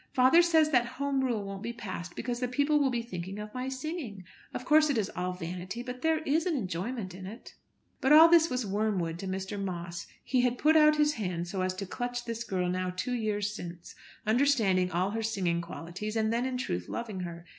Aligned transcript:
Father 0.13 0.41
says 0.41 0.71
that 0.71 0.93
Home 0.97 1.23
Rule 1.23 1.43
won't 1.45 1.61
be 1.61 1.73
passed 1.73 2.15
because 2.15 2.39
the 2.39 2.47
people 2.47 2.79
will 2.79 2.89
be 2.89 3.03
thinking 3.03 3.37
of 3.37 3.53
my 3.53 3.69
singing. 3.69 4.23
Of 4.51 4.65
course 4.65 4.89
it 4.89 4.97
is 4.97 5.11
all 5.15 5.33
vanity, 5.33 5.83
but 5.83 6.01
there 6.01 6.23
is 6.23 6.47
an 6.47 6.55
enjoyment 6.55 7.13
in 7.13 7.27
it." 7.27 7.53
But 7.99 8.11
all 8.11 8.27
this 8.27 8.49
was 8.49 8.65
wormwood 8.65 9.19
to 9.19 9.27
Mr. 9.27 9.63
Moss. 9.63 10.07
He 10.23 10.41
had 10.41 10.57
put 10.57 10.75
out 10.75 10.95
his 10.95 11.13
hand 11.13 11.47
so 11.47 11.61
as 11.61 11.75
to 11.75 11.85
clutch 11.85 12.25
this 12.25 12.43
girl 12.43 12.67
now 12.67 12.89
two 12.89 13.13
years 13.13 13.53
since, 13.53 13.93
understanding 14.25 14.89
all 14.91 15.11
her 15.11 15.21
singing 15.21 15.61
qualities, 15.61 16.15
and 16.15 16.33
then 16.33 16.47
in 16.47 16.57
truth 16.57 16.89
loving 16.89 17.19
her. 17.19 17.45